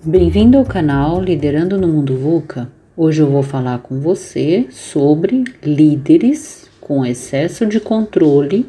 Bem-vindo 0.03 0.57
ao 0.57 0.65
canal 0.65 1.21
Liderando 1.21 1.77
no 1.77 1.87
Mundo 1.87 2.17
VUCA. 2.17 2.67
Hoje 2.97 3.21
eu 3.21 3.29
vou 3.29 3.43
falar 3.43 3.77
com 3.83 3.99
você 3.99 4.65
sobre 4.71 5.43
líderes 5.63 6.67
com 6.79 7.05
excesso 7.05 7.67
de 7.67 7.79
controle 7.79 8.67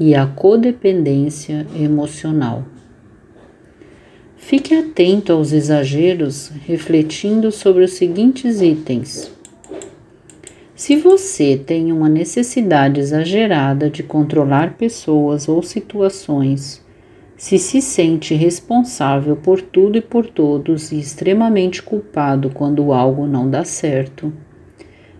e 0.00 0.16
a 0.16 0.26
codependência 0.26 1.64
emocional. 1.76 2.64
Fique 4.36 4.74
atento 4.74 5.32
aos 5.32 5.52
exageros, 5.52 6.50
refletindo 6.66 7.52
sobre 7.52 7.84
os 7.84 7.92
seguintes 7.92 8.60
itens. 8.60 9.30
Se 10.80 10.96
você 10.96 11.58
tem 11.58 11.92
uma 11.92 12.08
necessidade 12.08 13.00
exagerada 13.00 13.90
de 13.90 14.02
controlar 14.02 14.78
pessoas 14.78 15.46
ou 15.46 15.62
situações, 15.62 16.82
se 17.36 17.58
se 17.58 17.82
sente 17.82 18.34
responsável 18.34 19.36
por 19.36 19.60
tudo 19.60 19.98
e 19.98 20.00
por 20.00 20.24
todos 20.26 20.90
e 20.90 20.98
extremamente 20.98 21.82
culpado 21.82 22.48
quando 22.48 22.94
algo 22.94 23.26
não 23.26 23.50
dá 23.50 23.62
certo, 23.62 24.32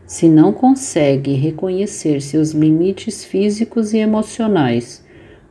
se 0.07 0.31
não 0.31 0.51
consegue 0.51 1.35
reconhecer 1.35 2.23
seus 2.23 2.53
limites 2.53 3.23
físicos 3.23 3.93
e 3.93 3.99
emocionais, 3.99 5.05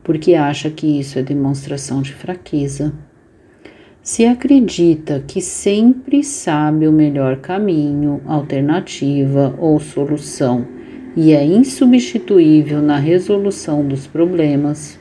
porque 0.03 0.33
acha 0.33 0.71
que 0.71 0.87
isso 0.99 1.19
é 1.19 1.21
demonstração 1.21 2.01
de 2.01 2.15
fraqueza, 2.15 2.95
se 4.09 4.25
acredita 4.25 5.23
que 5.27 5.39
sempre 5.39 6.23
sabe 6.23 6.87
o 6.87 6.91
melhor 6.91 7.37
caminho, 7.37 8.19
alternativa 8.25 9.53
ou 9.59 9.79
solução 9.79 10.65
e 11.15 11.31
é 11.31 11.45
insubstituível 11.45 12.81
na 12.81 12.97
resolução 12.97 13.87
dos 13.87 14.07
problemas, 14.07 14.99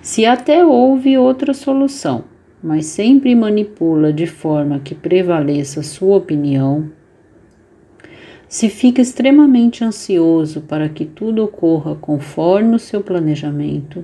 se 0.00 0.24
até 0.24 0.64
houve 0.64 1.18
outra 1.18 1.52
solução, 1.52 2.24
mas 2.62 2.86
sempre 2.86 3.34
manipula 3.34 4.10
de 4.10 4.26
forma 4.26 4.80
que 4.80 4.94
prevaleça 4.94 5.82
sua 5.82 6.16
opinião, 6.16 6.90
se 8.48 8.70
fica 8.70 9.02
extremamente 9.02 9.84
ansioso 9.84 10.62
para 10.62 10.88
que 10.88 11.04
tudo 11.04 11.44
ocorra 11.44 11.94
conforme 11.94 12.74
o 12.74 12.78
seu 12.78 13.02
planejamento, 13.02 14.02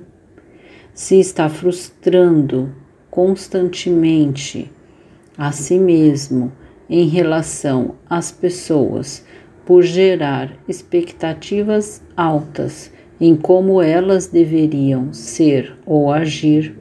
se 0.93 1.19
está 1.19 1.49
frustrando 1.49 2.84
constantemente 3.15 4.69
a 5.37 5.49
si 5.53 5.79
mesmo 5.79 6.51
em 6.89 7.07
relação 7.07 7.95
às 8.09 8.29
pessoas 8.29 9.25
por 9.65 9.83
gerar 9.83 10.51
expectativas 10.67 12.03
altas 12.17 12.91
em 13.19 13.33
como 13.33 13.81
elas 13.81 14.27
deveriam 14.27 15.13
ser 15.13 15.77
ou 15.85 16.11
agir, 16.11 16.77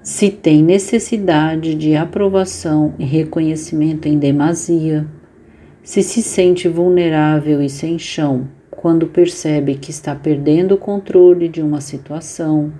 se 0.00 0.30
tem 0.30 0.62
necessidade 0.62 1.74
de 1.74 1.96
aprovação 1.96 2.94
e 2.96 3.04
reconhecimento 3.04 4.06
em 4.06 4.16
demasia, 4.16 5.08
se 5.82 6.04
se 6.04 6.22
sente 6.22 6.68
vulnerável 6.68 7.60
e 7.60 7.68
sem 7.68 7.98
chão 7.98 8.46
quando 8.70 9.08
percebe 9.08 9.74
que 9.74 9.90
está 9.90 10.14
perdendo 10.14 10.76
o 10.76 10.78
controle 10.78 11.48
de 11.48 11.60
uma 11.60 11.80
situação 11.80 12.72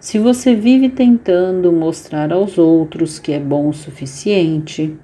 se 0.00 0.18
você 0.18 0.54
vive 0.54 0.88
tentando 0.88 1.72
mostrar 1.72 2.32
aos 2.32 2.56
outros 2.56 3.18
que 3.18 3.32
é 3.32 3.40
bom 3.40 3.68
o 3.68 3.72
suficiente, 3.72 4.96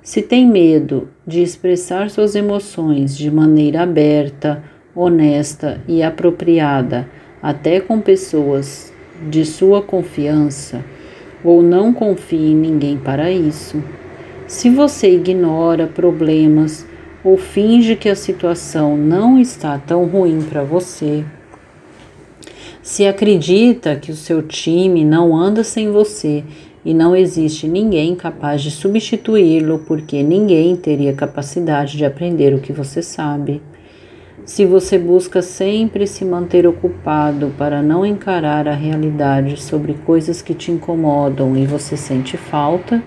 se 0.00 0.22
tem 0.22 0.48
medo 0.48 1.10
de 1.26 1.42
expressar 1.42 2.08
suas 2.08 2.34
emoções 2.34 3.16
de 3.16 3.30
maneira 3.30 3.82
aberta, 3.82 4.64
honesta 4.96 5.82
e 5.86 6.02
apropriada, 6.02 7.08
até 7.42 7.78
com 7.78 8.00
pessoas 8.00 8.92
de 9.28 9.44
sua 9.44 9.82
confiança, 9.82 10.82
ou 11.44 11.62
não 11.62 11.92
confie 11.92 12.52
em 12.52 12.56
ninguém 12.56 12.96
para 12.96 13.30
isso, 13.30 13.82
se 14.46 14.70
você 14.70 15.14
ignora 15.14 15.86
problemas 15.86 16.86
ou 17.22 17.36
finge 17.36 17.96
que 17.96 18.08
a 18.08 18.16
situação 18.16 18.96
não 18.96 19.38
está 19.38 19.78
tão 19.78 20.06
ruim 20.06 20.40
para 20.42 20.62
você, 20.64 21.24
se 22.82 23.06
acredita 23.06 23.94
que 23.94 24.10
o 24.10 24.16
seu 24.16 24.42
time 24.42 25.04
não 25.04 25.36
anda 25.36 25.62
sem 25.62 25.92
você 25.92 26.42
e 26.84 26.92
não 26.92 27.14
existe 27.14 27.68
ninguém 27.68 28.16
capaz 28.16 28.60
de 28.60 28.72
substituí-lo 28.72 29.84
porque 29.86 30.20
ninguém 30.20 30.74
teria 30.74 31.12
capacidade 31.12 31.96
de 31.96 32.04
aprender 32.04 32.52
o 32.52 32.60
que 32.60 32.72
você 32.72 33.00
sabe. 33.00 33.62
Se 34.44 34.66
você 34.66 34.98
busca 34.98 35.40
sempre 35.40 36.08
se 36.08 36.24
manter 36.24 36.66
ocupado 36.66 37.54
para 37.56 37.80
não 37.80 38.04
encarar 38.04 38.66
a 38.66 38.74
realidade 38.74 39.62
sobre 39.62 39.94
coisas 39.94 40.42
que 40.42 40.52
te 40.52 40.72
incomodam 40.72 41.56
e 41.56 41.64
você 41.64 41.96
sente 41.96 42.36
falta, 42.36 43.00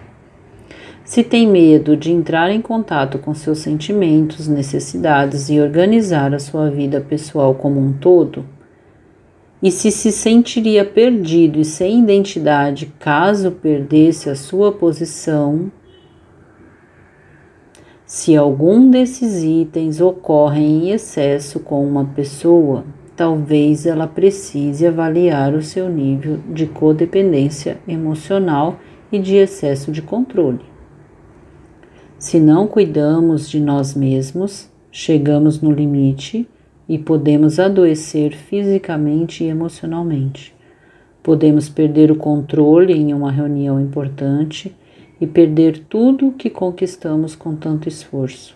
se 1.04 1.22
tem 1.22 1.46
medo 1.46 1.98
de 1.98 2.14
entrar 2.14 2.50
em 2.50 2.62
contato 2.62 3.20
com 3.20 3.34
seus 3.36 3.60
sentimentos, 3.60 4.48
necessidades 4.48 5.50
e 5.50 5.60
organizar 5.60 6.34
a 6.34 6.40
sua 6.40 6.70
vida 6.70 7.02
pessoal 7.02 7.54
como 7.54 7.82
um 7.82 7.92
todo, 7.92 8.46
e 9.66 9.72
se 9.72 9.90
se 9.90 10.12
sentiria 10.12 10.86
perdido 10.86 11.60
e 11.60 11.66
sem 11.66 12.04
identidade 12.04 12.94
caso 13.00 13.50
perdesse 13.50 14.30
a 14.30 14.36
sua 14.36 14.72
posição, 14.72 15.72
se 18.06 18.36
algum 18.38 18.92
desses 18.92 19.42
itens 19.42 20.00
ocorrem 20.00 20.84
em 20.84 20.92
excesso 20.92 21.60
com 21.60 21.84
uma 21.84 22.06
pessoa, 22.06 22.86
talvez 23.16 23.88
ela 23.88 24.06
precise 24.06 24.86
avaliar 24.86 25.56
o 25.56 25.64
seu 25.64 25.90
nível 25.90 26.38
de 26.48 26.68
codependência 26.68 27.80
emocional 27.88 28.78
e 29.12 29.18
de 29.18 29.36
excesso 29.36 29.92
de 29.92 30.04
controle. 30.04 30.62
Se 32.20 32.40
não 32.40 32.68
cuidamos 32.68 33.50
de 33.50 33.60
nós 33.60 33.96
mesmos, 33.96 34.70
chegamos 34.92 35.60
no 35.60 35.72
limite 35.72 36.48
e 36.88 36.98
podemos 36.98 37.60
adoecer 37.60 38.36
fisicamente 38.36 39.44
e 39.44 39.48
emocionalmente. 39.48 40.54
Podemos 41.24 41.68
perder 41.68 42.12
o 42.12 42.16
controle 42.16 42.94
em 42.94 43.14
uma 43.14 43.32
reunião 43.32 43.80
importante 43.80 44.76
e 45.20 45.26
perder 45.26 45.80
tudo 45.90 46.28
o 46.28 46.32
que 46.34 46.50
conquistamos 46.50 47.36
com 47.36 47.56
tanto 47.56 47.88
esforço. 47.88 48.56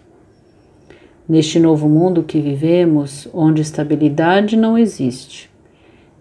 Neste 1.28 1.59
novo 1.59 1.88
mundo 1.88 2.23
que 2.23 2.40
vivemos, 2.40 3.28
onde 3.34 3.62
estabilidade 3.62 4.56
não 4.56 4.78
existe 4.78 5.50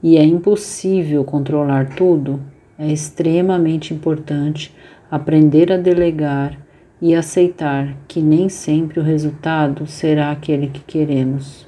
e 0.03 0.17
é 0.17 0.25
impossível 0.25 1.25
controlar 1.25 1.95
tudo, 1.97 2.41
é 2.79 2.91
extremamente 2.93 3.93
importante 3.93 4.73
aprender 5.11 5.73
a 5.73 5.77
delegar 5.77 6.59
e 7.01 7.15
aceitar 7.15 7.97
que 8.07 8.21
nem 8.21 8.49
sempre 8.49 9.01
o 9.01 9.03
resultado 9.03 9.87
será 9.87 10.31
aquele 10.31 10.69
que 10.69 10.81
queremos. 10.81 11.68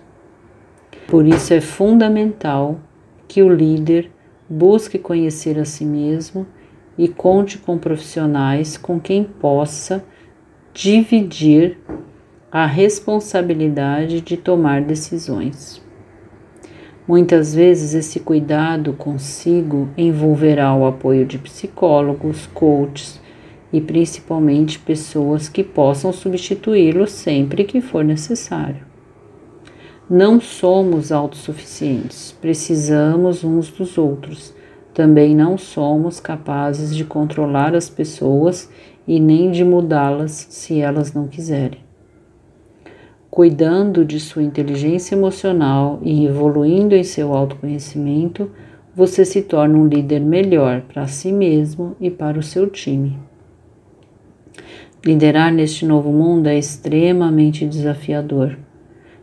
Por 1.10 1.26
isso 1.26 1.52
é 1.52 1.60
fundamental 1.60 2.78
que 3.26 3.42
o 3.42 3.52
líder 3.52 4.12
busque 4.48 4.96
conhecer 4.96 5.58
a 5.58 5.64
si 5.64 5.84
mesmo 5.84 6.46
e 6.96 7.08
conte 7.08 7.58
com 7.58 7.76
profissionais 7.76 8.76
com 8.76 9.00
quem 9.00 9.24
possa 9.24 10.04
dividir 10.72 11.78
a 12.52 12.64
responsabilidade 12.64 14.20
de 14.20 14.36
tomar 14.36 14.82
decisões. 14.82 15.82
Muitas 17.08 17.52
vezes 17.56 17.92
esse 17.92 18.20
cuidado 18.20 18.92
consigo 18.92 19.88
envolverá 19.96 20.72
o 20.76 20.86
apoio 20.86 21.26
de 21.26 21.38
psicólogos, 21.38 22.46
coaches 22.54 23.20
e 23.72 23.80
principalmente 23.80 24.78
pessoas 24.78 25.48
que 25.48 25.64
possam 25.64 26.12
substituí-lo 26.12 27.08
sempre 27.08 27.64
que 27.64 27.80
for 27.80 28.04
necessário. 28.04 28.89
Não 30.12 30.40
somos 30.40 31.12
autossuficientes, 31.12 32.32
precisamos 32.40 33.44
uns 33.44 33.70
dos 33.70 33.96
outros. 33.96 34.52
Também 34.92 35.36
não 35.36 35.56
somos 35.56 36.18
capazes 36.18 36.96
de 36.96 37.04
controlar 37.04 37.76
as 37.76 37.88
pessoas 37.88 38.68
e 39.06 39.20
nem 39.20 39.52
de 39.52 39.64
mudá-las 39.64 40.48
se 40.50 40.80
elas 40.80 41.12
não 41.12 41.28
quiserem. 41.28 41.78
Cuidando 43.30 44.04
de 44.04 44.18
sua 44.18 44.42
inteligência 44.42 45.14
emocional 45.14 46.00
e 46.02 46.26
evoluindo 46.26 46.96
em 46.96 47.04
seu 47.04 47.32
autoconhecimento, 47.32 48.50
você 48.92 49.24
se 49.24 49.42
torna 49.42 49.78
um 49.78 49.86
líder 49.86 50.18
melhor 50.18 50.80
para 50.92 51.06
si 51.06 51.30
mesmo 51.30 51.94
e 52.00 52.10
para 52.10 52.36
o 52.36 52.42
seu 52.42 52.68
time. 52.68 53.16
Liderar 55.06 55.52
neste 55.52 55.86
novo 55.86 56.10
mundo 56.10 56.48
é 56.48 56.58
extremamente 56.58 57.64
desafiador 57.64 58.58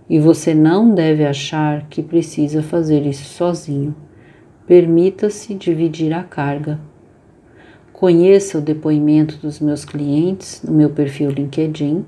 e 0.10 0.20
você 0.20 0.54
não 0.54 0.94
deve 0.94 1.26
achar 1.26 1.88
que 1.90 2.02
precisa 2.02 2.64
fazer 2.64 3.06
isso 3.06 3.26
sozinho. 3.26 3.96
Permita-se 4.66 5.54
dividir 5.54 6.14
a 6.14 6.24
carga. 6.24 6.80
Conheça 7.92 8.58
o 8.58 8.62
depoimento 8.62 9.38
dos 9.38 9.60
meus 9.60 9.84
clientes 9.84 10.62
no 10.64 10.72
meu 10.72 10.90
perfil 10.90 11.32
LinkedIn. 11.32 12.06